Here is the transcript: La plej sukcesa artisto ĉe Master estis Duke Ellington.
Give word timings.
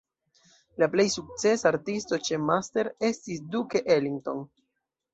La 0.83 0.87
plej 0.95 1.05
sukcesa 1.17 1.69
artisto 1.71 2.21
ĉe 2.31 2.41
Master 2.49 2.93
estis 3.13 3.47
Duke 3.55 3.87
Ellington. 4.01 4.47